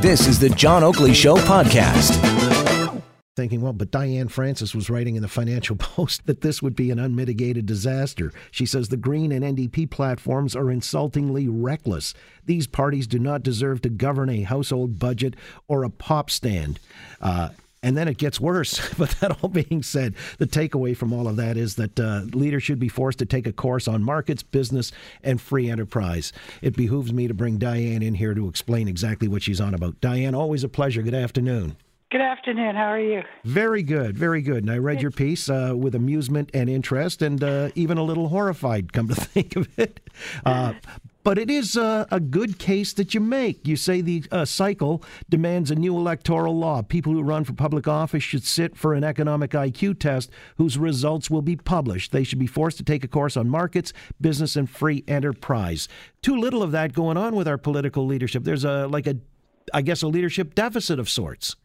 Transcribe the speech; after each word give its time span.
This 0.00 0.26
is 0.26 0.38
the 0.38 0.50
John 0.50 0.84
Oakley 0.84 1.14
Show 1.14 1.36
podcast. 1.36 2.22
Thinking, 3.34 3.60
well, 3.60 3.72
but 3.72 3.90
Diane 3.90 4.28
Francis 4.28 4.74
was 4.74 4.88
writing 4.88 5.16
in 5.16 5.22
the 5.22 5.28
Financial 5.28 5.76
Post 5.78 6.26
that 6.26 6.40
this 6.40 6.62
would 6.62 6.74
be 6.74 6.90
an 6.90 6.98
unmitigated 6.98 7.66
disaster. 7.66 8.32
She 8.50 8.64
says 8.64 8.88
the 8.88 8.96
Green 8.96 9.30
and 9.30 9.44
NDP 9.44 9.90
platforms 9.90 10.56
are 10.56 10.70
insultingly 10.70 11.46
reckless. 11.48 12.14
These 12.44 12.66
parties 12.66 13.06
do 13.06 13.18
not 13.18 13.42
deserve 13.42 13.82
to 13.82 13.90
govern 13.90 14.30
a 14.30 14.42
household 14.42 14.98
budget 14.98 15.34
or 15.68 15.84
a 15.84 15.90
pop 15.90 16.30
stand. 16.30 16.80
Uh, 17.20 17.50
and 17.86 17.96
then 17.96 18.08
it 18.08 18.18
gets 18.18 18.40
worse. 18.40 18.80
But 18.98 19.10
that 19.20 19.42
all 19.42 19.48
being 19.48 19.82
said, 19.82 20.14
the 20.38 20.46
takeaway 20.46 20.96
from 20.96 21.12
all 21.12 21.28
of 21.28 21.36
that 21.36 21.56
is 21.56 21.76
that 21.76 22.00
uh, 22.00 22.22
leaders 22.32 22.62
should 22.62 22.78
be 22.78 22.88
forced 22.88 23.18
to 23.20 23.26
take 23.26 23.46
a 23.46 23.52
course 23.52 23.86
on 23.86 24.02
markets, 24.02 24.42
business, 24.42 24.90
and 25.22 25.40
free 25.40 25.70
enterprise. 25.70 26.32
It 26.62 26.76
behooves 26.76 27.12
me 27.12 27.28
to 27.28 27.34
bring 27.34 27.58
Diane 27.58 28.02
in 28.02 28.14
here 28.14 28.34
to 28.34 28.48
explain 28.48 28.88
exactly 28.88 29.28
what 29.28 29.42
she's 29.42 29.60
on 29.60 29.74
about. 29.74 30.00
Diane, 30.00 30.34
always 30.34 30.64
a 30.64 30.68
pleasure. 30.68 31.02
Good 31.02 31.14
afternoon. 31.14 31.76
Good 32.10 32.22
afternoon. 32.22 32.74
How 32.74 32.90
are 32.90 33.00
you? 33.00 33.22
Very 33.44 33.82
good, 33.82 34.16
very 34.16 34.40
good. 34.40 34.64
And 34.64 34.70
I 34.70 34.78
read 34.78 35.02
your 35.02 35.10
piece 35.10 35.48
uh, 35.48 35.74
with 35.76 35.94
amusement 35.94 36.50
and 36.54 36.70
interest, 36.70 37.20
and 37.20 37.44
uh, 37.44 37.68
even 37.74 37.98
a 37.98 38.02
little 38.02 38.28
horrified, 38.28 38.92
come 38.92 39.08
to 39.08 39.14
think 39.14 39.54
of 39.56 39.68
it. 39.78 40.00
Uh, 40.44 40.72
but 41.26 41.38
it 41.38 41.50
is 41.50 41.76
a, 41.76 42.06
a, 42.12 42.20
good 42.20 42.56
case 42.56 42.92
that 42.92 43.12
you 43.12 43.18
make. 43.18 43.66
You 43.66 43.74
say 43.74 44.00
the 44.00 44.22
uh, 44.30 44.44
cycle 44.44 45.02
demands 45.28 45.72
a 45.72 45.74
new 45.74 45.96
electoral 45.96 46.56
law. 46.56 46.82
People 46.82 47.12
who 47.12 47.20
run 47.20 47.42
for 47.42 47.52
public 47.52 47.88
office 47.88 48.22
should 48.22 48.44
sit 48.44 48.76
for 48.76 48.94
an 48.94 49.02
economic 49.02 49.50
IQ 49.50 49.98
test 49.98 50.30
whose 50.56 50.78
results 50.78 51.28
will 51.28 51.42
be 51.42 51.56
published. 51.56 52.12
They 52.12 52.22
should 52.22 52.38
be 52.38 52.46
forced 52.46 52.78
to 52.78 52.84
take 52.84 53.02
a 53.02 53.08
course 53.08 53.36
on 53.36 53.48
markets, 53.48 53.92
business, 54.20 54.54
and 54.54 54.70
free 54.70 55.02
enterprise. 55.08 55.88
Too 56.22 56.36
little 56.36 56.62
of 56.62 56.70
that 56.70 56.92
going 56.92 57.16
on 57.16 57.34
with 57.34 57.48
our 57.48 57.58
political 57.58 58.06
leadership. 58.06 58.44
There's 58.44 58.64
a 58.64 58.86
like 58.86 59.08
a, 59.08 59.16
I 59.74 59.82
guess, 59.82 60.02
a 60.02 60.06
leadership 60.06 60.54
deficit 60.54 61.00
of 61.00 61.08
sorts. 61.08 61.56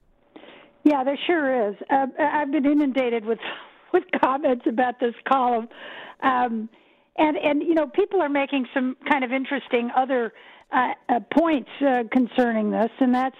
Yeah, 0.83 1.03
there 1.03 1.19
sure 1.27 1.69
is. 1.69 1.75
Uh, 1.87 2.07
I've 2.17 2.51
been 2.51 2.65
inundated 2.65 3.25
with 3.25 3.37
with 3.93 4.05
comments 4.23 4.65
about 4.67 4.99
this 4.99 5.13
column. 5.31 5.67
Um, 6.23 6.67
and 7.17 7.37
and 7.37 7.61
you 7.61 7.73
know 7.73 7.87
people 7.87 8.21
are 8.21 8.29
making 8.29 8.67
some 8.73 8.95
kind 9.09 9.23
of 9.23 9.31
interesting 9.31 9.91
other 9.95 10.33
uh, 10.71 10.93
uh, 11.09 11.19
points 11.37 11.69
uh, 11.81 12.03
concerning 12.11 12.71
this, 12.71 12.91
and 12.99 13.13
that's 13.13 13.35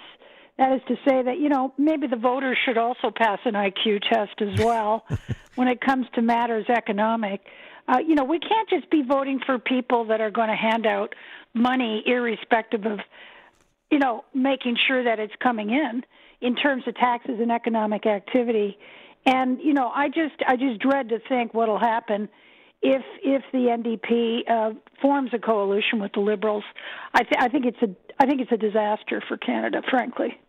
that 0.58 0.74
is 0.74 0.82
to 0.88 0.96
say 1.08 1.22
that 1.24 1.40
you 1.40 1.50
know 1.50 1.74
maybe 1.78 2.08
the 2.08 2.18
voters 2.18 2.58
should 2.66 2.78
also 2.78 3.12
pass 3.16 3.40
an 3.46 3.54
IQ 3.54 4.02
test 4.10 4.42
as 4.42 4.60
well 4.64 5.06
when 5.56 5.68
it 5.68 5.82
comes 5.82 6.06
to 6.16 6.22
matters 6.22 6.66
economic. 6.70 7.42
Uh, 7.88 8.00
you 8.06 8.16
know 8.16 8.24
we 8.24 8.40
can't 8.40 8.70
just 8.70 8.90
be 8.90 9.02
voting 9.02 9.40
for 9.46 9.58
people 9.58 10.06
that 10.06 10.22
are 10.22 10.32
going 10.32 10.50
to 10.50 10.56
hand 10.56 10.86
out 10.86 11.16
money 11.54 12.04
irrespective 12.06 12.86
of 12.86 13.00
you 13.90 14.00
know 14.00 14.24
making 14.34 14.78
sure 14.88 15.04
that 15.04 15.20
it's 15.20 15.34
coming 15.42 15.70
in 15.70 16.04
in 16.42 16.56
terms 16.56 16.84
of 16.88 16.96
taxes 16.96 17.40
and 17.40 17.52
economic 17.52 18.06
activity. 18.06 18.78
And 19.26 19.60
you 19.62 19.74
know 19.74 19.90
I 19.94 20.10
just 20.10 20.36
I 20.46 20.58
just 20.58 20.80
dread 20.80 21.10
to 21.10 21.20
think 21.30 21.54
what'll 21.54 21.80
happen 21.80 22.28
if 22.82 23.04
if 23.24 23.44
the 23.52 23.68
NDP 23.68 24.50
uh, 24.50 24.74
forms 25.02 25.32
a 25.34 25.40
coalition 25.40 26.00
with 26.00 26.14
the 26.14 26.20
Liberals, 26.20 26.64
I, 27.14 27.24
th- 27.24 27.36
I 27.40 27.48
think 27.48 27.66
it's 27.66 27.82
a 27.82 27.96
I 28.20 28.26
think 28.26 28.42
it's 28.42 28.52
a 28.52 28.58
disaster 28.58 29.22
for 29.28 29.38
Canada, 29.38 29.82
frankly. 29.90 30.40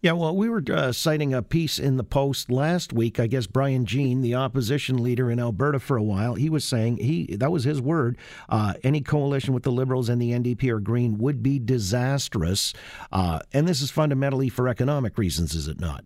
Yeah, 0.00 0.12
well, 0.12 0.34
we 0.34 0.48
were 0.48 0.62
uh, 0.72 0.92
citing 0.92 1.34
a 1.34 1.42
piece 1.42 1.78
in 1.78 1.98
the 1.98 2.04
Post 2.04 2.50
last 2.50 2.92
week. 2.92 3.20
I 3.20 3.26
guess 3.26 3.46
Brian 3.46 3.84
Jean, 3.84 4.22
the 4.22 4.34
opposition 4.34 5.02
leader 5.02 5.30
in 5.30 5.38
Alberta 5.38 5.78
for 5.78 5.98
a 5.98 6.02
while, 6.02 6.36
he 6.36 6.48
was 6.48 6.64
saying 6.64 6.98
he 6.98 7.36
that 7.36 7.52
was 7.52 7.64
his 7.64 7.80
word. 7.80 8.16
Uh, 8.48 8.74
any 8.82 9.00
coalition 9.00 9.54
with 9.54 9.62
the 9.62 9.72
Liberals 9.72 10.08
and 10.08 10.20
the 10.20 10.32
NDP 10.32 10.70
or 10.70 10.80
Green 10.80 11.18
would 11.18 11.42
be 11.42 11.58
disastrous, 11.58 12.72
uh, 13.12 13.40
and 13.52 13.66
this 13.66 13.80
is 13.80 13.90
fundamentally 13.90 14.48
for 14.48 14.68
economic 14.68 15.18
reasons, 15.18 15.54
is 15.54 15.68
it 15.68 15.80
not? 15.80 16.04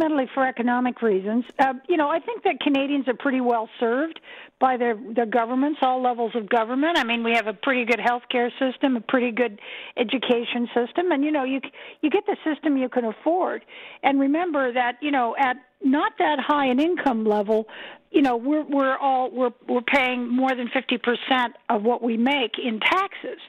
Fundamentally 0.00 0.30
for 0.32 0.46
economic 0.46 1.02
reasons. 1.02 1.44
Uh, 1.58 1.74
you 1.86 1.98
know, 1.98 2.08
I 2.08 2.20
think 2.20 2.42
that 2.44 2.60
Canadians 2.60 3.06
are 3.06 3.14
pretty 3.14 3.42
well 3.42 3.68
served 3.78 4.18
by 4.58 4.78
their 4.78 4.96
their 5.14 5.26
governments, 5.26 5.80
all 5.82 6.02
levels 6.02 6.32
of 6.34 6.48
government. 6.48 6.96
I 6.96 7.04
mean, 7.04 7.22
we 7.22 7.32
have 7.32 7.46
a 7.46 7.52
pretty 7.52 7.84
good 7.84 7.98
healthcare 7.98 8.50
system, 8.58 8.96
a 8.96 9.02
pretty 9.02 9.30
good 9.30 9.60
education 9.98 10.68
system, 10.74 11.12
and 11.12 11.22
you 11.22 11.30
know, 11.30 11.44
you 11.44 11.60
you 12.00 12.08
get 12.08 12.24
the 12.24 12.36
system 12.44 12.78
you 12.78 12.88
can 12.88 13.04
afford. 13.04 13.62
And 14.02 14.18
remember 14.18 14.72
that 14.72 14.96
you 15.02 15.10
know, 15.10 15.36
at 15.38 15.56
not 15.82 16.12
that 16.18 16.38
high 16.40 16.66
an 16.66 16.80
income 16.80 17.26
level, 17.26 17.66
you 18.10 18.22
know, 18.22 18.36
we're 18.36 18.64
we're 18.64 18.96
all 18.96 19.30
we're 19.30 19.52
we're 19.68 19.82
paying 19.82 20.34
more 20.34 20.54
than 20.54 20.70
fifty 20.72 20.96
percent 20.96 21.56
of 21.68 21.82
what 21.82 22.02
we 22.02 22.16
make 22.16 22.52
in 22.58 22.80
taxes. 22.80 23.40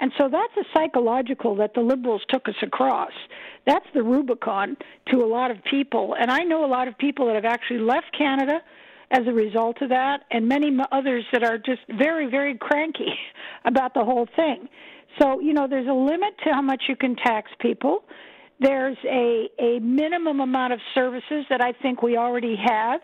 And 0.00 0.12
so 0.18 0.28
that's 0.28 0.52
a 0.56 0.64
psychological 0.76 1.56
that 1.56 1.74
the 1.74 1.80
liberals 1.80 2.22
took 2.28 2.48
us 2.48 2.54
across. 2.62 3.12
That's 3.66 3.86
the 3.94 4.02
Rubicon 4.02 4.76
to 5.12 5.18
a 5.18 5.26
lot 5.26 5.50
of 5.50 5.58
people. 5.70 6.16
And 6.18 6.30
I 6.30 6.40
know 6.40 6.64
a 6.64 6.66
lot 6.66 6.88
of 6.88 6.98
people 6.98 7.26
that 7.26 7.36
have 7.36 7.44
actually 7.44 7.80
left 7.80 8.06
Canada 8.16 8.60
as 9.10 9.26
a 9.26 9.32
result 9.32 9.80
of 9.82 9.90
that, 9.90 10.22
and 10.30 10.48
many 10.48 10.76
others 10.90 11.24
that 11.32 11.44
are 11.44 11.58
just 11.58 11.82
very, 11.98 12.28
very 12.28 12.56
cranky 12.58 13.12
about 13.64 13.94
the 13.94 14.04
whole 14.04 14.26
thing. 14.34 14.68
So, 15.20 15.40
you 15.40 15.52
know, 15.52 15.68
there's 15.68 15.86
a 15.86 15.92
limit 15.92 16.34
to 16.44 16.52
how 16.52 16.62
much 16.62 16.84
you 16.88 16.96
can 16.96 17.14
tax 17.14 17.50
people. 17.60 18.04
There's 18.58 18.96
a, 19.04 19.48
a 19.60 19.78
minimum 19.80 20.40
amount 20.40 20.72
of 20.72 20.80
services 20.94 21.44
that 21.50 21.60
I 21.60 21.72
think 21.82 22.02
we 22.02 22.16
already 22.16 22.56
have, 22.56 23.00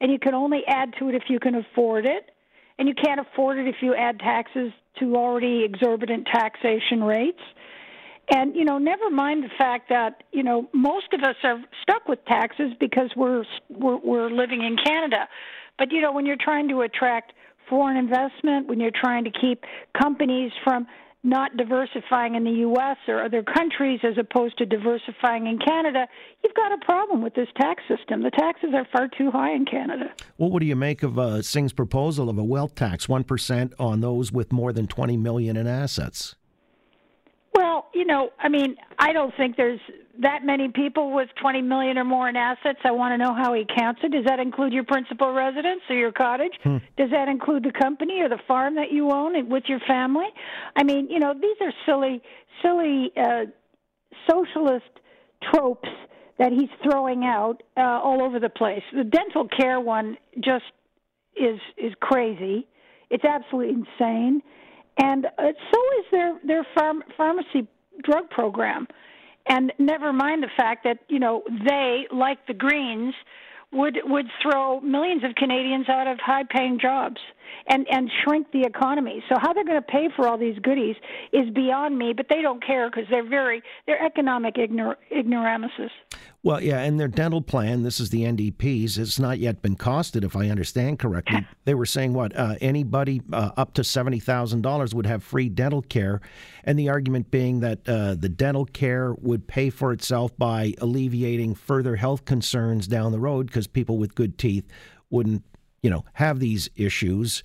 and 0.00 0.12
you 0.12 0.18
can 0.18 0.34
only 0.34 0.62
add 0.66 0.94
to 0.98 1.08
it 1.08 1.14
if 1.14 1.24
you 1.28 1.40
can 1.40 1.54
afford 1.54 2.04
it. 2.04 2.30
And 2.78 2.88
you 2.88 2.94
can't 2.94 3.20
afford 3.20 3.58
it 3.58 3.68
if 3.68 3.76
you 3.80 3.94
add 3.94 4.18
taxes 4.18 4.72
to 4.98 5.16
already 5.16 5.64
exorbitant 5.64 6.26
taxation 6.32 7.02
rates. 7.02 7.40
And 8.30 8.56
you 8.56 8.64
know, 8.64 8.78
never 8.78 9.10
mind 9.10 9.44
the 9.44 9.50
fact 9.58 9.90
that 9.90 10.22
you 10.32 10.42
know 10.42 10.68
most 10.72 11.12
of 11.12 11.22
us 11.22 11.36
are 11.42 11.62
stuck 11.82 12.08
with 12.08 12.24
taxes 12.24 12.72
because 12.80 13.10
we're 13.16 13.44
we're, 13.68 13.96
we're 13.96 14.30
living 14.30 14.64
in 14.64 14.76
Canada. 14.82 15.28
But 15.78 15.92
you 15.92 16.00
know, 16.00 16.12
when 16.12 16.24
you're 16.24 16.36
trying 16.40 16.68
to 16.68 16.80
attract 16.82 17.32
foreign 17.68 17.96
investment, 17.96 18.66
when 18.66 18.80
you're 18.80 18.92
trying 18.94 19.24
to 19.24 19.30
keep 19.30 19.64
companies 20.00 20.52
from 20.62 20.86
not 21.24 21.56
diversifying 21.56 22.34
in 22.34 22.44
the 22.44 22.50
U.S. 22.50 22.98
or 23.08 23.24
other 23.24 23.42
countries 23.42 24.00
as 24.04 24.18
opposed 24.18 24.58
to 24.58 24.66
diversifying 24.66 25.46
in 25.46 25.58
Canada, 25.58 26.06
you've 26.42 26.54
got 26.54 26.72
a 26.72 26.84
problem 26.84 27.22
with 27.22 27.34
this 27.34 27.48
tax 27.56 27.82
system. 27.88 28.22
The 28.22 28.30
taxes 28.30 28.70
are 28.74 28.86
far 28.92 29.08
too 29.08 29.30
high 29.30 29.52
in 29.52 29.64
Canada. 29.64 30.12
Well, 30.36 30.50
what 30.50 30.60
do 30.60 30.66
you 30.66 30.76
make 30.76 31.02
of 31.02 31.18
uh, 31.18 31.40
Singh's 31.42 31.72
proposal 31.72 32.28
of 32.28 32.38
a 32.38 32.44
wealth 32.44 32.74
tax, 32.74 33.08
one 33.08 33.24
percent 33.24 33.72
on 33.78 34.00
those 34.00 34.30
with 34.30 34.52
more 34.52 34.72
than 34.72 34.86
twenty 34.86 35.16
million 35.16 35.56
in 35.56 35.66
assets? 35.66 36.36
You 37.94 38.04
know, 38.04 38.30
I 38.38 38.48
mean, 38.48 38.76
I 38.98 39.12
don't 39.12 39.32
think 39.36 39.56
there's 39.56 39.80
that 40.20 40.44
many 40.44 40.68
people 40.68 41.12
with 41.12 41.28
20 41.40 41.62
million 41.62 41.98
or 41.98 42.04
more 42.04 42.28
in 42.28 42.36
assets. 42.36 42.78
I 42.84 42.90
want 42.90 43.12
to 43.12 43.18
know 43.18 43.34
how 43.34 43.54
he 43.54 43.64
counts 43.64 44.00
it. 44.02 44.12
Does 44.12 44.24
that 44.26 44.40
include 44.40 44.72
your 44.72 44.84
principal 44.84 45.32
residence 45.32 45.80
or 45.88 45.96
your 45.96 46.12
cottage? 46.12 46.52
Hmm. 46.62 46.78
Does 46.96 47.10
that 47.10 47.28
include 47.28 47.64
the 47.64 47.72
company 47.72 48.20
or 48.20 48.28
the 48.28 48.38
farm 48.46 48.74
that 48.76 48.90
you 48.92 49.10
own 49.10 49.48
with 49.48 49.64
your 49.66 49.80
family? 49.86 50.26
I 50.76 50.82
mean, 50.82 51.08
you 51.10 51.18
know, 51.18 51.34
these 51.34 51.56
are 51.60 51.72
silly, 51.86 52.22
silly 52.62 53.12
uh, 53.16 53.46
socialist 54.28 54.84
tropes 55.52 55.88
that 56.38 56.52
he's 56.52 56.70
throwing 56.82 57.24
out 57.24 57.62
uh, 57.76 57.80
all 57.80 58.22
over 58.22 58.40
the 58.40 58.48
place. 58.48 58.82
The 58.92 59.04
dental 59.04 59.48
care 59.48 59.80
one 59.80 60.16
just 60.36 60.64
is 61.36 61.60
is 61.76 61.92
crazy. 62.00 62.66
It's 63.10 63.24
absolutely 63.24 63.74
insane 63.74 64.42
and 64.98 65.26
uh, 65.26 65.30
so 65.72 65.80
is 65.98 66.04
their 66.10 66.38
their 66.44 66.66
pharm- 66.76 67.02
pharmacy 67.16 67.66
drug 68.04 68.30
program. 68.30 68.86
And 69.46 69.72
never 69.78 70.12
mind 70.12 70.42
the 70.42 70.50
fact 70.56 70.84
that 70.84 70.98
you 71.08 71.18
know 71.18 71.42
they, 71.64 72.06
like 72.10 72.46
the 72.46 72.54
Greens, 72.54 73.14
would 73.72 73.98
would 74.04 74.26
throw 74.42 74.80
millions 74.80 75.24
of 75.24 75.34
Canadians 75.34 75.88
out 75.88 76.06
of 76.06 76.18
high-paying 76.18 76.78
jobs 76.80 77.20
and 77.68 77.86
and 77.90 78.10
shrink 78.22 78.50
the 78.52 78.62
economy. 78.62 79.22
So 79.28 79.36
how 79.40 79.52
they're 79.52 79.64
going 79.64 79.80
to 79.80 79.86
pay 79.86 80.08
for 80.14 80.26
all 80.28 80.38
these 80.38 80.58
goodies 80.60 80.96
is 81.32 81.50
beyond 81.54 81.98
me. 81.98 82.12
But 82.16 82.26
they 82.28 82.42
don't 82.42 82.64
care 82.64 82.90
because 82.90 83.04
they're 83.10 83.28
very 83.28 83.62
they're 83.86 84.04
economic 84.04 84.54
ignor- 84.56 84.96
ignoramuses. 85.10 85.90
Well, 86.42 86.62
yeah, 86.62 86.80
and 86.80 87.00
their 87.00 87.08
dental 87.08 87.40
plan, 87.40 87.84
this 87.84 87.98
is 87.98 88.10
the 88.10 88.20
NDP's, 88.20 88.98
it's 88.98 89.18
not 89.18 89.38
yet 89.38 89.62
been 89.62 89.76
costed, 89.76 90.24
if 90.24 90.36
I 90.36 90.50
understand 90.50 90.98
correctly. 90.98 91.46
They 91.64 91.72
were 91.72 91.86
saying 91.86 92.12
what 92.12 92.36
uh, 92.36 92.56
anybody 92.60 93.22
uh, 93.32 93.52
up 93.56 93.72
to 93.74 93.84
seventy 93.84 94.20
thousand 94.20 94.60
dollars 94.60 94.94
would 94.94 95.06
have 95.06 95.22
free 95.22 95.48
dental 95.48 95.80
care, 95.80 96.20
and 96.62 96.78
the 96.78 96.90
argument 96.90 97.30
being 97.30 97.60
that 97.60 97.88
uh, 97.88 98.14
the 98.14 98.28
dental 98.28 98.66
care 98.66 99.14
would 99.14 99.46
pay 99.46 99.70
for 99.70 99.92
itself 99.92 100.36
by 100.36 100.74
alleviating 100.78 101.54
further 101.54 101.96
health 101.96 102.26
concerns 102.26 102.86
down 102.86 103.12
the 103.12 103.18
road 103.18 103.46
because 103.46 103.66
people 103.66 103.96
with 103.96 104.14
good 104.14 104.36
teeth 104.36 104.66
wouldn't, 105.08 105.42
you 105.84 105.90
know, 105.90 106.02
have 106.14 106.40
these 106.40 106.70
issues. 106.76 107.42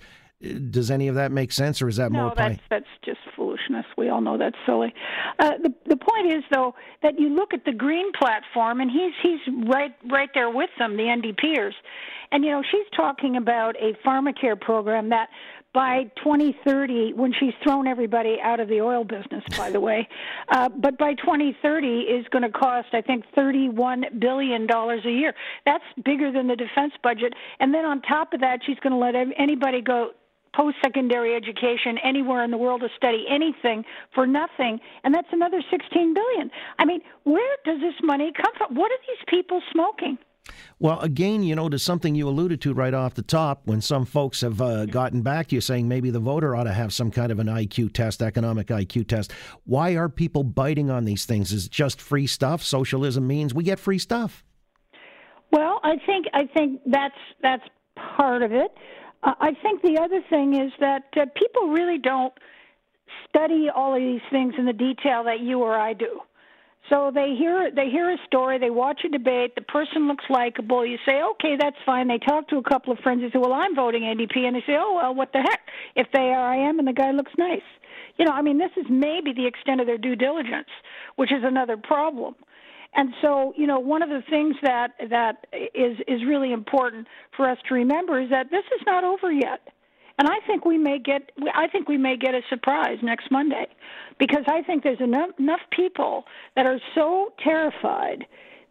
Does 0.70 0.90
any 0.90 1.08
of 1.08 1.16
that 1.16 1.30
make 1.30 1.52
sense, 1.52 1.82
or 1.82 1.88
is 1.88 1.96
that 1.96 2.10
no, 2.10 2.22
more? 2.22 2.34
that's 2.34 2.58
that's 2.70 2.86
just 3.04 3.18
foolishness. 3.36 3.84
We 3.98 4.08
all 4.08 4.22
know 4.22 4.38
that's 4.38 4.56
silly. 4.64 4.94
Uh, 5.38 5.58
the 5.62 5.74
the 5.86 5.96
point 5.96 6.32
is 6.32 6.42
though 6.50 6.74
that 7.02 7.20
you 7.20 7.28
look 7.28 7.52
at 7.52 7.66
the 7.66 7.72
Green 7.72 8.10
platform, 8.12 8.80
and 8.80 8.90
he's 8.90 9.12
he's 9.22 9.40
right 9.68 9.94
right 10.10 10.30
there 10.32 10.48
with 10.48 10.70
them, 10.78 10.96
the 10.96 11.02
NDPers, 11.02 11.74
and 12.32 12.42
you 12.42 12.50
know 12.50 12.62
she's 12.62 12.86
talking 12.96 13.36
about 13.36 13.76
a 13.76 13.92
pharmacare 14.02 14.58
program 14.58 15.10
that 15.10 15.28
by 15.72 16.04
2030, 16.16 17.12
when 17.14 17.32
she's 17.32 17.54
thrown 17.62 17.86
everybody 17.86 18.38
out 18.42 18.60
of 18.60 18.68
the 18.68 18.80
oil 18.80 19.04
business, 19.04 19.44
by 19.56 19.70
the 19.70 19.80
way, 19.80 20.08
uh, 20.48 20.68
but 20.68 20.98
by 20.98 21.14
2030 21.14 21.86
is 21.86 22.26
going 22.28 22.42
to 22.42 22.50
cost, 22.50 22.88
I 22.92 23.00
think, 23.00 23.24
31 23.34 24.04
billion 24.18 24.66
dollars 24.66 25.04
a 25.04 25.10
year. 25.10 25.34
That's 25.64 25.84
bigger 26.04 26.32
than 26.32 26.48
the 26.48 26.56
defense 26.56 26.92
budget. 27.02 27.34
And 27.60 27.72
then 27.72 27.84
on 27.84 28.02
top 28.02 28.32
of 28.32 28.40
that, 28.40 28.60
she's 28.66 28.78
going 28.80 28.92
to 28.92 28.98
let 28.98 29.14
anybody 29.38 29.80
go 29.80 30.10
post 30.54 30.76
secondary 30.82 31.34
education 31.36 31.98
anywhere 32.02 32.42
in 32.42 32.50
the 32.50 32.58
world 32.58 32.80
to 32.80 32.88
study 32.96 33.24
anything 33.30 33.84
for 34.14 34.26
nothing 34.26 34.80
and 35.04 35.14
that's 35.14 35.28
another 35.30 35.62
16 35.70 36.12
billion 36.12 36.50
i 36.78 36.84
mean 36.84 37.00
where 37.22 37.56
does 37.64 37.80
this 37.80 37.94
money 38.02 38.32
come 38.34 38.52
from 38.58 38.74
what 38.74 38.90
are 38.90 38.98
these 39.06 39.24
people 39.28 39.62
smoking 39.70 40.18
well, 40.78 40.98
again, 41.00 41.42
you 41.42 41.54
know, 41.54 41.68
to 41.68 41.78
something 41.78 42.14
you 42.14 42.28
alluded 42.28 42.60
to 42.62 42.72
right 42.72 42.94
off 42.94 43.14
the 43.14 43.22
top, 43.22 43.62
when 43.66 43.80
some 43.80 44.06
folks 44.06 44.40
have 44.40 44.60
uh, 44.60 44.86
gotten 44.86 45.22
back 45.22 45.48
to 45.48 45.54
you 45.54 45.60
saying 45.60 45.88
maybe 45.88 46.10
the 46.10 46.20
voter 46.20 46.56
ought 46.56 46.64
to 46.64 46.72
have 46.72 46.92
some 46.92 47.10
kind 47.10 47.30
of 47.30 47.38
an 47.38 47.46
IQ 47.46 47.92
test, 47.92 48.22
economic 48.22 48.68
IQ 48.68 49.06
test. 49.06 49.32
Why 49.64 49.92
are 49.92 50.08
people 50.08 50.42
biting 50.42 50.90
on 50.90 51.04
these 51.04 51.26
things? 51.26 51.52
Is 51.52 51.66
it 51.66 51.72
just 51.72 52.00
free 52.00 52.26
stuff? 52.26 52.62
Socialism 52.62 53.26
means 53.26 53.54
we 53.54 53.64
get 53.64 53.78
free 53.78 53.98
stuff. 53.98 54.44
Well, 55.52 55.80
I 55.82 55.96
think 56.06 56.26
I 56.32 56.46
think 56.46 56.80
that's 56.86 57.14
that's 57.42 57.64
part 58.16 58.42
of 58.42 58.52
it. 58.52 58.70
Uh, 59.22 59.34
I 59.40 59.52
think 59.62 59.82
the 59.82 59.98
other 59.98 60.22
thing 60.30 60.54
is 60.54 60.72
that 60.80 61.04
uh, 61.16 61.26
people 61.34 61.68
really 61.68 61.98
don't 61.98 62.32
study 63.28 63.68
all 63.74 63.94
of 63.94 64.00
these 64.00 64.20
things 64.30 64.54
in 64.56 64.64
the 64.64 64.72
detail 64.72 65.24
that 65.24 65.40
you 65.40 65.60
or 65.60 65.78
I 65.78 65.92
do. 65.92 66.20
So 66.90 67.12
they 67.14 67.34
hear 67.38 67.70
they 67.74 67.88
hear 67.88 68.10
a 68.10 68.16
story, 68.26 68.58
they 68.58 68.70
watch 68.70 69.02
a 69.04 69.08
debate, 69.08 69.54
the 69.54 69.62
person 69.62 70.08
looks 70.08 70.24
likable. 70.28 70.84
You 70.84 70.98
say, 71.06 71.22
okay, 71.22 71.56
that's 71.58 71.76
fine. 71.86 72.08
They 72.08 72.18
talk 72.18 72.48
to 72.48 72.56
a 72.56 72.62
couple 72.62 72.92
of 72.92 72.98
friends. 72.98 73.22
They 73.22 73.30
say, 73.30 73.38
well, 73.38 73.52
I'm 73.52 73.76
voting 73.76 74.02
NDP, 74.02 74.38
and 74.38 74.56
they 74.56 74.64
say, 74.66 74.76
oh 74.76 74.96
well, 74.96 75.14
what 75.14 75.32
the 75.32 75.38
heck? 75.38 75.60
If 75.94 76.08
they 76.12 76.32
are, 76.32 76.52
I 76.52 76.56
am, 76.56 76.78
and 76.78 76.88
the 76.88 76.92
guy 76.92 77.12
looks 77.12 77.32
nice. 77.38 77.62
You 78.18 78.24
know, 78.24 78.32
I 78.32 78.42
mean, 78.42 78.58
this 78.58 78.72
is 78.76 78.86
maybe 78.90 79.32
the 79.32 79.46
extent 79.46 79.80
of 79.80 79.86
their 79.86 79.98
due 79.98 80.16
diligence, 80.16 80.68
which 81.16 81.32
is 81.32 81.42
another 81.44 81.76
problem. 81.76 82.34
And 82.94 83.14
so, 83.22 83.54
you 83.56 83.66
know, 83.68 83.78
one 83.78 84.02
of 84.02 84.08
the 84.08 84.22
things 84.28 84.56
that 84.62 84.92
that 85.10 85.46
is 85.74 85.96
is 86.08 86.24
really 86.26 86.52
important 86.52 87.06
for 87.36 87.48
us 87.48 87.58
to 87.68 87.74
remember 87.74 88.20
is 88.20 88.30
that 88.30 88.50
this 88.50 88.64
is 88.74 88.82
not 88.84 89.04
over 89.04 89.30
yet. 89.30 89.60
And 90.20 90.28
I 90.28 90.36
think 90.46 90.66
we 90.66 90.76
may 90.76 90.98
get 90.98 91.32
I 91.54 91.66
think 91.68 91.88
we 91.88 91.96
may 91.96 92.18
get 92.18 92.34
a 92.34 92.42
surprise 92.50 92.98
next 93.02 93.30
Monday 93.30 93.64
because 94.18 94.44
I 94.48 94.60
think 94.60 94.84
there's 94.84 95.00
enough, 95.00 95.30
enough 95.38 95.60
people 95.72 96.26
that 96.56 96.66
are 96.66 96.78
so 96.94 97.32
terrified 97.42 98.26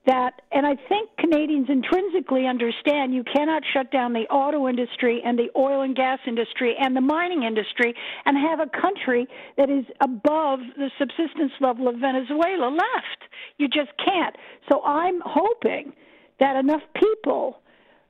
that, 0.06 0.44
and 0.52 0.68
I 0.68 0.76
think 0.88 1.10
Canadians 1.18 1.68
intrinsically 1.68 2.46
understand 2.46 3.16
you 3.16 3.24
cannot 3.24 3.64
shut 3.74 3.92
down 3.92 4.14
the 4.14 4.28
auto 4.30 4.68
industry 4.68 5.24
and 5.26 5.40
the 5.40 5.50
oil 5.58 5.82
and 5.82 5.96
gas 5.96 6.20
industry 6.28 6.76
and 6.80 6.96
the 6.96 7.02
mining 7.02 7.42
industry 7.42 7.96
and 8.26 8.38
have 8.38 8.60
a 8.60 8.70
country 8.80 9.28
that 9.58 9.72
is 9.72 9.86
above 10.02 10.60
the 10.78 10.92
subsistence 11.00 11.54
level 11.60 11.88
of 11.88 11.96
Venezuela 11.96 12.70
left. 12.70 13.24
You 13.58 13.68
just 13.68 13.90
can't. 13.98 14.36
So 14.72 14.84
I'm 14.84 15.20
hoping 15.26 15.94
that 16.40 16.56
enough 16.56 16.84
people 16.94 17.58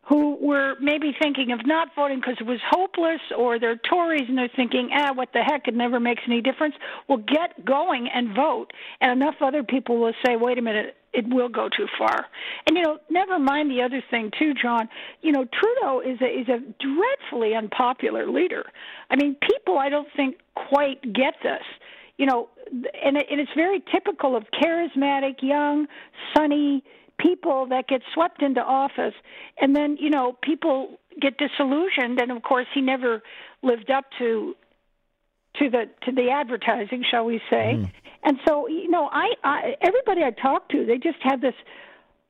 who 0.10 0.38
were 0.42 0.74
maybe 0.82 1.16
thinking 1.22 1.52
of 1.52 1.60
not 1.66 1.90
voting 1.96 2.20
because 2.20 2.38
it 2.40 2.46
was 2.46 2.60
hopeless, 2.68 3.22
or 3.38 3.60
they're 3.60 3.78
Tories 3.78 4.28
and 4.28 4.36
they're 4.36 4.50
thinking, 4.56 4.90
ah, 4.92 5.14
what 5.14 5.30
the 5.34 5.42
heck, 5.44 5.68
it 5.68 5.76
never 5.76 6.00
makes 6.00 6.24
any 6.26 6.42
difference, 6.42 6.74
will 7.08 7.18
get 7.18 7.64
going 7.64 8.10
and 8.12 8.36
vote. 8.36 8.74
And 9.02 9.12
enough 9.12 9.36
other 9.40 9.62
people 9.62 10.00
will 10.00 10.14
say, 10.26 10.36
wait 10.36 10.58
a 10.58 10.64
minute, 10.64 10.96
it 11.14 11.26
will 11.30 11.50
go 11.50 11.70
too 11.70 11.86
far. 11.98 12.26
And 12.68 12.76
you 12.76 12.84
know, 12.84 12.98
never 13.12 13.38
mind 13.38 13.70
the 13.70 13.84
other 13.84 14.04
thing 14.10 14.32
too, 14.38 14.54
John. 14.60 14.90
You 15.22 15.32
know, 15.32 15.46
Trudeau 15.46 16.02
is 16.02 16.20
a 16.22 16.26
is 16.26 16.48
a 16.50 16.60
dreadfully 16.60 17.54
unpopular 17.56 18.28
leader. 18.30 18.66
I 19.12 19.16
mean, 19.16 19.36
people 19.36 19.78
I 19.78 19.90
don't 19.90 20.08
think 20.16 20.38
quite 20.56 21.02
get 21.14 21.36
this. 21.44 21.64
You 22.18 22.26
know, 22.26 22.50
and 22.72 23.16
and 23.18 23.40
it's 23.40 23.52
very 23.56 23.84
typical 23.92 24.36
of 24.36 24.44
charismatic, 24.62 25.42
young, 25.42 25.88
sunny, 26.36 26.84
people 27.19 27.68
that 27.68 27.88
get 27.88 28.01
swept 28.13 28.42
into 28.42 28.62
office 28.62 29.13
and 29.60 29.75
then 29.75 29.98
you 30.00 30.10
know 30.10 30.38
people 30.42 31.00
get 31.21 31.38
disillusioned 31.38 32.19
and 32.19 32.31
of 32.31 32.42
course 32.42 32.68
he 32.74 32.81
never 32.81 33.21
lived 33.62 33.92
up 33.92 34.06
to 34.18 34.56
to 35.56 35.69
the 35.69 35.86
to 36.06 36.12
the 36.12 36.30
advertising 36.30 37.04
shall 37.10 37.25
we 37.25 37.42
say 37.50 37.75
mm. 37.77 37.92
and 38.24 38.38
so 38.48 38.68
you 38.68 38.89
know 38.89 39.10
I, 39.12 39.33
I 39.44 39.75
everybody 39.81 40.24
i 40.24 40.31
talk 40.31 40.69
to 40.69 40.86
they 40.86 40.98
just 40.98 41.18
have 41.21 41.42
this 41.42 41.56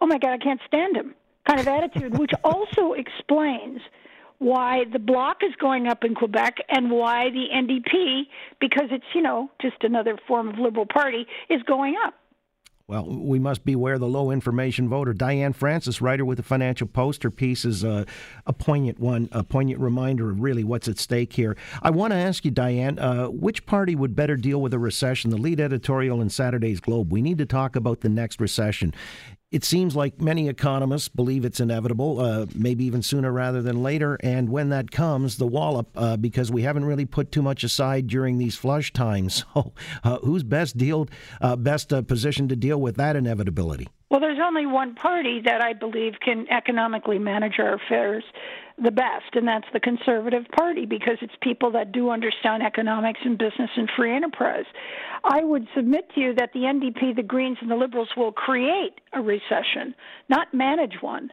oh 0.02 0.08
my 0.08 0.18
god 0.18 0.32
i 0.32 0.38
can't 0.38 0.62
stand 0.68 0.98
him 0.98 1.14
kind 1.48 1.60
of 1.60 1.68
attitude 1.78 2.18
which 2.18 2.32
also 2.44 2.94
explains 2.94 3.80
why 4.40 4.86
the 4.92 5.00
bloc 5.00 5.40
is 5.44 5.54
going 5.60 5.88
up 5.88 6.04
in 6.04 6.16
Quebec 6.16 6.60
and 6.70 6.90
why 6.90 7.30
the 7.30 7.48
NDP, 7.54 8.24
because 8.60 8.86
it's, 8.90 9.04
you 9.14 9.22
know, 9.22 9.52
just 9.62 9.76
another 9.82 10.18
form 10.28 10.48
of 10.48 10.58
Liberal 10.58 10.86
Party, 10.86 11.28
is 11.50 11.62
going 11.64 11.96
up. 12.06 12.14
Well, 12.90 13.06
we 13.06 13.38
must 13.38 13.66
beware 13.66 14.00
the 14.00 14.08
low 14.08 14.32
information 14.32 14.90
voter. 14.90 15.14
Diane 15.14 15.54
Francis, 15.54 16.02
writer 16.02 16.26
with 16.26 16.38
the 16.38 16.44
Financial 16.44 16.88
Post, 16.88 17.22
her 17.22 17.30
piece 17.30 17.64
is 17.64 17.84
a, 17.84 18.04
a 18.48 18.52
poignant 18.52 19.00
one, 19.00 19.30
a 19.32 19.44
poignant 19.44 19.80
reminder 19.80 20.32
of 20.32 20.42
really 20.42 20.64
what's 20.64 20.88
at 20.88 20.98
stake 20.98 21.34
here. 21.34 21.56
I 21.84 21.92
want 21.92 22.14
to 22.14 22.18
ask 22.18 22.44
you, 22.44 22.50
Diane, 22.50 22.98
uh, 22.98 23.28
which 23.28 23.68
party 23.68 23.96
would 23.96 24.16
better 24.16 24.36
deal 24.36 24.60
with 24.60 24.74
a 24.74 24.80
recession? 24.80 25.30
The 25.30 25.38
lead 25.38 25.60
editorial 25.60 26.20
in 26.20 26.32
Saturday's 26.32 26.80
Globe. 26.80 27.12
We 27.12 27.22
need 27.22 27.38
to 27.38 27.46
talk 27.46 27.76
about 27.76 28.02
the 28.02 28.10
next 28.10 28.42
recession. 28.42 28.96
It 29.52 29.64
seems 29.64 29.96
like 29.96 30.22
many 30.22 30.48
economists 30.48 31.08
believe 31.08 31.44
it's 31.44 31.60
inevitable, 31.60 32.20
uh, 32.20 32.46
maybe 32.54 32.86
even 32.86 33.02
sooner 33.02 33.32
rather 33.32 33.64
than 33.64 33.82
later. 33.82 34.16
And 34.22 34.50
when 34.50 34.70
that 34.70 34.92
comes, 34.92 35.38
the 35.38 35.48
wallop, 35.48 35.90
uh, 35.96 36.18
because 36.18 36.52
we 36.52 36.62
haven't 36.62 36.86
really 36.86 37.06
put 37.06 37.32
too 37.32 37.42
much 37.42 37.64
aside 37.64 38.06
during 38.06 38.38
these 38.38 38.56
flush 38.56 38.94
times. 38.94 39.44
So, 39.56 39.74
uh, 40.04 40.20
who's 40.20 40.44
best 40.44 40.78
deal, 40.78 41.08
uh, 41.42 41.56
best 41.56 41.92
uh, 41.92 42.02
positioned 42.04 42.50
to 42.50 42.56
deal 42.56 42.80
with 42.80 42.98
that 42.98 43.16
inevitability? 43.16 43.88
Well, 44.10 44.20
there's 44.20 44.40
only 44.44 44.66
one 44.66 44.96
party 44.96 45.42
that 45.46 45.62
I 45.62 45.74
believe 45.74 46.14
can 46.20 46.48
economically 46.50 47.20
manage 47.20 47.60
our 47.60 47.76
affairs 47.76 48.24
the 48.82 48.92
best, 48.92 49.36
and 49.36 49.48
that's 49.48 49.68
the 49.72 49.80
Conservative 49.80 50.46
Party 50.58 50.86
because 50.86 51.18
it's 51.22 51.34
people 51.42 51.72
that 51.72 51.92
do 51.92 52.10
understand 52.10 52.64
economics 52.64 53.20
and 53.24 53.38
business 53.38 53.70
and 53.76 53.90
free 53.96 54.16
enterprise. 54.16 54.66
I 55.24 55.44
would 55.44 55.68
submit 55.76 56.10
to 56.16 56.22
you 56.22 56.34
that 56.36 56.54
the 56.54 56.62
NDP, 56.62 57.16
the 57.16 57.24
Greens, 57.24 57.58
and 57.62 57.70
the 57.70 57.76
Liberals 57.76 58.10
will 58.18 58.32
create 58.32 59.00
a 59.14 59.22
recession, 59.22 59.94
not 60.28 60.54
manage 60.54 60.96
one. 61.02 61.32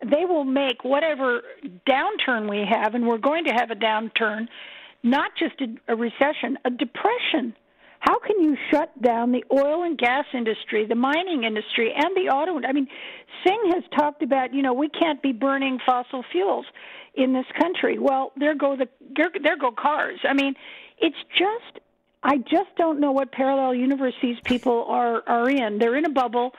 They 0.00 0.24
will 0.24 0.44
make 0.44 0.84
whatever 0.84 1.42
downturn 1.86 2.48
we 2.48 2.64
have, 2.70 2.94
and 2.94 3.06
we're 3.06 3.18
going 3.18 3.44
to 3.44 3.52
have 3.52 3.70
a 3.70 3.74
downturn, 3.74 4.48
not 5.02 5.32
just 5.38 5.60
a, 5.88 5.96
recession, 5.96 6.56
a 6.64 6.70
depression 6.70 7.54
how 8.06 8.20
can 8.20 8.40
you 8.40 8.56
shut 8.70 8.90
down 9.02 9.32
the 9.32 9.44
oil 9.52 9.82
and 9.82 9.98
gas 9.98 10.26
industry, 10.32 10.86
the 10.86 10.94
mining 10.94 11.42
industry, 11.42 11.92
and 11.92 12.16
the 12.16 12.30
auto? 12.32 12.64
I 12.66 12.72
mean, 12.72 12.86
Singh 13.44 13.72
has 13.74 13.82
talked 13.98 14.22
about, 14.22 14.54
you 14.54 14.62
know, 14.62 14.72
we 14.72 14.88
can't 14.88 15.20
be 15.20 15.32
burning 15.32 15.80
fossil 15.84 16.24
fuels 16.30 16.66
in 17.14 17.32
this 17.32 17.46
country. 17.58 17.98
Well, 17.98 18.32
there 18.36 18.54
go 18.54 18.76
the 18.76 18.88
there, 19.16 19.56
go 19.56 19.72
cars. 19.72 20.20
I 20.28 20.34
mean, 20.34 20.54
it's 20.98 21.16
just 21.36 21.80
I 22.22 22.36
just 22.38 22.74
don't 22.76 23.00
know 23.00 23.10
what 23.10 23.32
parallel 23.32 23.74
universe 23.74 24.14
these 24.22 24.38
people 24.44 24.84
are 24.88 25.22
are 25.26 25.50
in. 25.50 25.78
They're 25.78 25.96
in 25.96 26.04
a 26.04 26.10
bubble, 26.10 26.52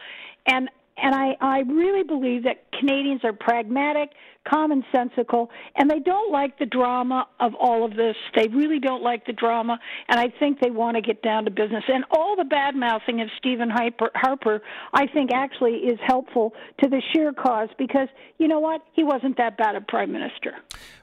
and 0.46 0.70
and 0.98 1.14
I, 1.14 1.38
I 1.42 1.60
really 1.60 2.04
believe 2.04 2.44
that 2.44 2.72
Canadians 2.80 3.22
are 3.24 3.34
pragmatic, 3.34 4.10
commonsensical, 4.48 5.48
and 5.76 5.90
they 5.90 6.00
don't 6.00 6.32
like 6.32 6.58
the 6.58 6.66
drama 6.66 7.28
of 7.40 7.54
all 7.56 7.86
of 7.86 7.96
this. 7.96 8.16
They 8.36 8.48
really 8.48 8.80
don't 8.80 9.04
like 9.04 9.26
the 9.26 9.34
drama, 9.34 9.80
and 10.10 10.20
I 10.20 10.28
think 10.40 10.60
they 10.60 10.72
want 10.72 10.96
to 10.96 11.02
get 11.02 11.22
down 11.22 11.46
to 11.46 11.52
business. 11.52 11.84
And 11.88 12.04
all 12.12 12.36
the 12.36 12.46
bad 12.46 12.76
mouthing 12.76 13.22
of 13.22 13.30
Stephen 13.38 13.70
Harper, 13.70 14.62
I 14.94 15.08
think 15.08 15.32
actually 15.34 15.74
is 15.74 16.00
helpful 16.06 16.54
to 16.82 16.90
the 16.90 17.02
Scheer 17.12 17.34
cause 17.34 17.70
because 17.78 18.08
you 18.38 18.48
know 18.48 18.60
what? 18.60 18.82
He 18.94 19.04
wasn't 19.04 19.38
that 19.38 19.58
bad 19.58 19.76
a 19.76 19.82
prime 19.82 20.12
minister. 20.12 20.54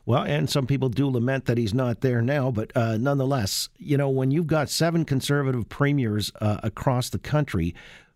Well, 0.07 0.23
and 0.23 0.49
some 0.51 0.67
people 0.67 0.89
do 0.89 1.09
lament 1.09 1.47
that 1.47 1.59
he's 1.59 1.75
not 1.75 2.01
there 2.01 2.21
now, 2.21 2.51
but 2.51 2.73
uh, 2.77 2.97
nonetheless, 2.97 3.69
you 3.79 3.97
know, 3.97 4.09
when 4.09 4.31
you've 4.31 4.47
got 4.47 4.69
seven 4.69 5.05
conservative 5.05 5.69
premiers 5.69 6.31
uh, 6.41 6.59
across 6.63 7.11
the 7.11 7.19
country 7.19 7.75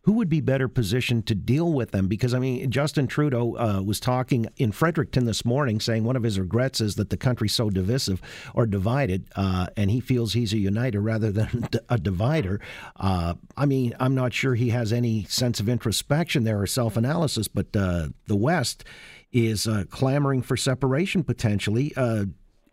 who 0.08 0.14
would 0.14 0.30
be 0.30 0.40
better 0.40 0.68
positioned 0.68 1.26
to 1.26 1.34
deal 1.34 1.70
with 1.70 1.90
them? 1.90 2.08
Because, 2.08 2.32
I 2.32 2.38
mean, 2.38 2.70
Justin 2.70 3.08
Trudeau 3.08 3.58
uh, 3.58 3.82
was 3.82 4.00
talking 4.00 4.46
in 4.56 4.72
Fredericton 4.72 5.26
this 5.26 5.44
morning 5.44 5.80
saying 5.80 6.02
one 6.02 6.16
of 6.16 6.22
his 6.22 6.40
regrets 6.40 6.80
is 6.80 6.94
that 6.94 7.10
the 7.10 7.18
country's 7.18 7.54
so 7.54 7.68
divisive 7.68 8.22
or 8.54 8.64
divided, 8.64 9.26
uh, 9.36 9.66
and 9.76 9.90
he 9.90 10.00
feels 10.00 10.32
he's 10.32 10.54
a 10.54 10.56
uniter 10.56 11.02
rather 11.02 11.30
than 11.30 11.68
a 11.90 11.98
divider. 11.98 12.58
Uh, 12.96 13.34
I 13.54 13.66
mean, 13.66 13.94
I'm 14.00 14.14
not 14.14 14.32
sure 14.32 14.54
he 14.54 14.70
has 14.70 14.94
any 14.94 15.24
sense 15.24 15.60
of 15.60 15.68
introspection 15.68 16.44
there 16.44 16.58
or 16.58 16.66
self 16.66 16.96
analysis, 16.96 17.46
but 17.46 17.76
uh, 17.76 18.08
the 18.28 18.36
West 18.36 18.84
is 19.30 19.68
uh, 19.68 19.84
clamoring 19.90 20.40
for 20.40 20.56
separation 20.56 21.22
potentially. 21.22 21.92
Uh, 21.94 22.24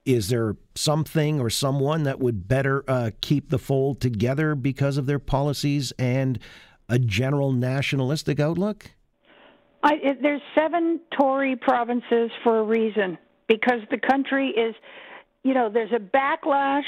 is 0.05 0.29
there 0.29 0.55
something 0.75 1.41
or 1.41 1.49
someone 1.49 2.03
that 2.03 2.19
would 2.19 2.47
better 2.47 2.83
uh, 2.87 3.09
keep 3.21 3.49
the 3.49 3.57
fold 3.57 3.99
together 3.99 4.55
because 4.55 4.97
of 4.97 5.07
their 5.07 5.19
policies 5.19 5.91
and 5.97 6.39
a 6.89 6.99
general 6.99 7.51
nationalistic 7.51 8.39
outlook? 8.39 8.91
I, 9.83 9.95
it, 9.95 10.21
there's 10.21 10.41
seven 10.55 10.99
Tory 11.17 11.55
provinces 11.55 12.31
for 12.43 12.59
a 12.59 12.63
reason 12.63 13.17
because 13.47 13.81
the 13.91 13.99
country 13.99 14.49
is 14.49 14.75
you 15.45 15.53
know, 15.53 15.69
there's 15.69 15.91
a 15.91 15.99
backlash 15.99 16.81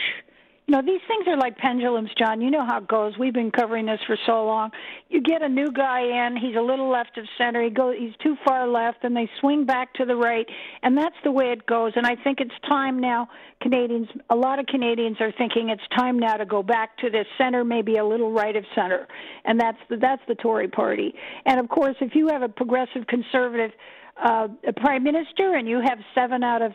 know 0.68 0.82
these 0.82 1.02
things 1.08 1.26
are 1.28 1.38
like 1.38 1.58
pendulums 1.58 2.10
john. 2.18 2.42
You 2.42 2.52
know 2.52 2.66
how 2.66 2.80
it 2.80 2.88
goes. 2.88 3.18
We've 3.18 3.34
been 3.34 3.52
covering 3.52 3.86
this 3.86 4.00
for 4.06 4.18
so 4.26 4.46
long. 4.46 4.72
You 5.10 5.22
get 5.22 5.42
a 5.42 5.50
new 5.50 5.72
guy 5.72 6.02
in 6.02 6.36
he's 6.36 6.56
a 6.56 6.62
little 6.62 6.90
left 6.90 7.18
of 7.18 7.26
center. 7.38 7.64
He 7.64 7.70
goes 7.70 7.96
he's 7.98 8.16
too 8.22 8.36
far 8.46 8.68
left 8.68 9.04
and 9.04 9.16
they 9.16 9.30
swing 9.40 9.66
back 9.66 9.94
to 9.96 10.06
the 10.06 10.16
right 10.16 10.46
and 10.84 10.98
that's 10.98 11.16
the 11.24 11.32
way 11.32 11.52
it 11.52 11.66
goes. 11.66 11.94
And 11.96 12.06
i 12.06 12.16
think 12.16 12.40
it's 12.40 12.52
time 12.68 13.00
now 13.00 13.30
canadians 13.62 14.08
a 14.30 14.36
lot 14.36 14.60
of 14.60 14.66
canadians 14.66 15.18
are 15.20 15.32
thinking 15.38 15.70
it's 15.70 15.88
time 15.96 16.20
now 16.20 16.36
to 16.36 16.46
go 16.46 16.62
back 16.62 16.98
to 16.98 17.10
the 17.10 17.24
center 17.38 17.64
maybe 17.64 17.98
a 17.98 18.06
little 18.06 18.32
right 18.32 18.56
of 18.56 18.66
center. 18.76 19.08
And 19.46 19.60
that's 19.60 19.80
the 19.90 19.98
that's 19.98 20.22
the 20.28 20.36
tory 20.36 20.68
party. 20.68 21.14
And 21.46 21.60
of 21.60 21.70
course 21.70 21.96
if 22.02 22.14
you 22.14 22.28
have 22.28 22.42
a 22.42 22.50
progressive 22.50 23.08
conservative 23.08 23.72
uh, 24.22 24.48
prime 24.78 25.04
minister 25.04 25.56
and 25.56 25.68
you 25.68 25.80
have 25.80 26.00
seven 26.16 26.44
out 26.44 26.62
of 26.62 26.74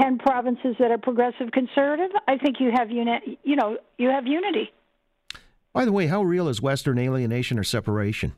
10 0.00 0.18
provinces 0.18 0.76
that 0.78 0.90
are 0.90 0.98
progressive 0.98 1.50
conservative, 1.52 2.10
I 2.28 2.36
think 2.38 2.56
you 2.60 2.70
have 2.72 2.90
uni- 2.90 3.38
you 3.42 3.56
know, 3.56 3.78
you 3.98 4.08
have 4.08 4.26
unity. 4.26 4.72
By 5.72 5.84
the 5.84 5.92
way, 5.92 6.06
how 6.06 6.22
real 6.22 6.48
is 6.48 6.62
Western 6.62 6.98
alienation 6.98 7.58
or 7.58 7.64
separation? 7.64 8.34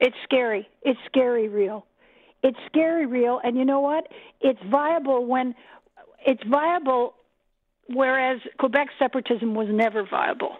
It's 0.00 0.16
scary. 0.24 0.68
It's 0.82 0.98
scary 1.06 1.48
real. 1.48 1.86
It's 2.42 2.58
scary 2.66 3.06
real, 3.06 3.40
and 3.44 3.56
you 3.56 3.64
know 3.64 3.80
what? 3.80 4.08
It's 4.40 4.58
viable 4.70 5.26
when 5.26 5.54
it's 6.26 6.42
viable, 6.48 7.14
whereas 7.88 8.40
Quebec 8.58 8.88
separatism 8.98 9.54
was 9.54 9.68
never 9.70 10.04
viable, 10.08 10.56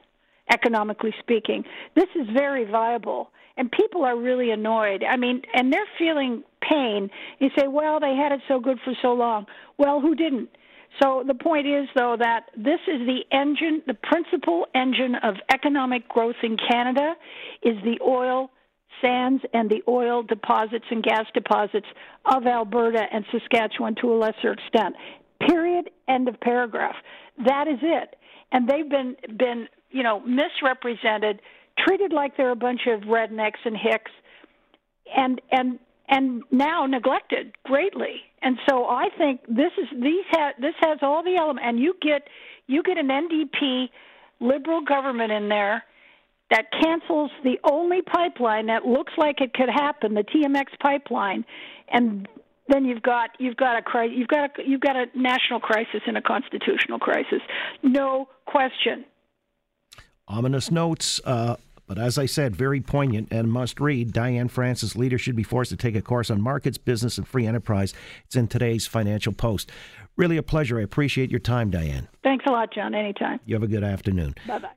economically 0.50 1.14
speaking. 1.20 1.64
This 1.94 2.08
is 2.14 2.26
very 2.32 2.64
viable, 2.64 3.30
and 3.56 3.70
people 3.70 4.04
are 4.04 4.16
really 4.18 4.50
annoyed. 4.50 5.04
I 5.04 5.16
mean, 5.16 5.42
and 5.54 5.72
they're 5.72 5.88
feeling 5.98 6.42
pain. 6.68 7.10
You 7.38 7.50
say, 7.58 7.68
well, 7.68 8.00
they 8.00 8.14
had 8.14 8.32
it 8.32 8.40
so 8.48 8.60
good 8.60 8.78
for 8.84 8.92
so 9.02 9.12
long. 9.12 9.46
Well, 9.78 10.00
who 10.00 10.14
didn't? 10.14 10.50
So 11.02 11.22
the 11.26 11.34
point 11.34 11.66
is, 11.66 11.88
though, 11.94 12.16
that 12.18 12.46
this 12.56 12.80
is 12.88 13.06
the 13.06 13.20
engine, 13.30 13.82
the 13.86 13.94
principal 13.94 14.66
engine 14.74 15.14
of 15.22 15.36
economic 15.52 16.08
growth 16.08 16.36
in 16.42 16.56
Canada 16.56 17.14
is 17.62 17.76
the 17.84 17.98
oil 18.04 18.50
sands 19.00 19.42
and 19.54 19.70
the 19.70 19.82
oil 19.88 20.22
deposits 20.22 20.84
and 20.90 21.02
gas 21.02 21.26
deposits 21.32 21.86
of 22.24 22.46
Alberta 22.46 23.02
and 23.12 23.24
Saskatchewan 23.30 23.94
to 24.00 24.12
a 24.12 24.16
lesser 24.16 24.52
extent. 24.52 24.94
Period. 25.48 25.90
End 26.08 26.28
of 26.28 26.38
paragraph. 26.40 26.96
That 27.46 27.66
is 27.68 27.78
it. 27.82 28.16
And 28.52 28.68
they've 28.68 28.88
been 28.88 29.16
been 29.38 29.68
you 29.90 30.02
know 30.02 30.20
misrepresented, 30.20 31.40
treated 31.78 32.12
like 32.12 32.36
they're 32.36 32.50
a 32.50 32.56
bunch 32.56 32.82
of 32.86 33.02
rednecks 33.02 33.60
and 33.64 33.76
hicks, 33.76 34.12
and 35.16 35.40
and 35.50 35.78
and 36.08 36.42
now 36.50 36.86
neglected 36.86 37.52
greatly. 37.64 38.22
And 38.42 38.58
so 38.68 38.86
I 38.86 39.08
think 39.16 39.42
this 39.46 39.72
is 39.78 39.88
these 39.92 40.24
ha- 40.30 40.54
this 40.58 40.74
has 40.80 40.98
all 41.02 41.22
the 41.22 41.36
elements, 41.36 41.62
and 41.64 41.78
you 41.78 41.94
get 42.00 42.28
you 42.66 42.82
get 42.82 42.98
an 42.98 43.08
NDP 43.08 43.88
liberal 44.40 44.80
government 44.82 45.32
in 45.32 45.48
there 45.48 45.84
that 46.50 46.66
cancels 46.72 47.30
the 47.44 47.58
only 47.64 48.02
pipeline 48.02 48.66
that 48.66 48.84
looks 48.84 49.12
like 49.16 49.40
it 49.40 49.54
could 49.54 49.68
happen, 49.68 50.14
the 50.14 50.24
TMX 50.24 50.78
pipeline, 50.80 51.44
and 51.88 52.26
then 52.68 52.84
you've 52.84 53.02
got 53.02 53.30
you've 53.38 53.56
got 53.56 53.76
a 53.76 54.08
you've 54.08 54.28
got 54.28 54.58
a 54.58 54.62
you've 54.64 54.80
got 54.80 54.96
a 54.96 55.06
national 55.14 55.60
crisis 55.60 56.00
and 56.06 56.16
a 56.16 56.22
constitutional 56.22 56.98
crisis, 56.98 57.40
no 57.82 58.28
question. 58.46 59.04
Ominous 60.30 60.70
notes. 60.70 61.20
Uh, 61.24 61.56
but 61.86 61.98
as 61.98 62.18
I 62.18 62.26
said, 62.26 62.54
very 62.54 62.80
poignant 62.80 63.28
and 63.32 63.50
must 63.50 63.80
read. 63.80 64.12
Diane 64.12 64.46
Francis, 64.46 64.94
leader 64.94 65.18
Should 65.18 65.34
Be 65.34 65.42
Forced 65.42 65.72
to 65.72 65.76
Take 65.76 65.96
a 65.96 66.00
Course 66.00 66.30
on 66.30 66.40
Markets, 66.40 66.78
Business, 66.78 67.18
and 67.18 67.26
Free 67.26 67.48
Enterprise. 67.48 67.92
It's 68.26 68.36
in 68.36 68.46
today's 68.46 68.86
Financial 68.86 69.32
Post. 69.32 69.72
Really 70.16 70.36
a 70.36 70.42
pleasure. 70.42 70.78
I 70.78 70.82
appreciate 70.82 71.30
your 71.30 71.40
time, 71.40 71.68
Diane. 71.70 72.06
Thanks 72.22 72.44
a 72.46 72.52
lot, 72.52 72.72
John. 72.72 72.94
Anytime. 72.94 73.40
You 73.44 73.56
have 73.56 73.64
a 73.64 73.66
good 73.66 73.82
afternoon. 73.82 74.36
Bye 74.46 74.58
bye. 74.60 74.68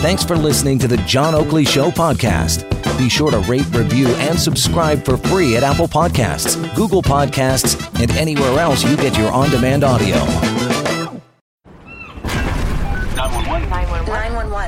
Thanks 0.00 0.24
for 0.24 0.36
listening 0.36 0.80
to 0.80 0.88
the 0.88 0.96
John 0.98 1.36
Oakley 1.36 1.64
Show 1.64 1.90
podcast. 1.90 2.68
Be 2.98 3.08
sure 3.08 3.30
to 3.30 3.38
rate, 3.40 3.66
review, 3.72 4.08
and 4.08 4.36
subscribe 4.36 5.04
for 5.04 5.16
free 5.16 5.56
at 5.56 5.62
Apple 5.62 5.86
Podcasts, 5.86 6.56
Google 6.74 7.02
Podcasts, 7.02 7.76
and 8.02 8.10
anywhere 8.12 8.58
else 8.58 8.82
you 8.82 8.96
get 8.96 9.16
your 9.16 9.30
on 9.30 9.48
demand 9.50 9.84
audio. 9.84 10.59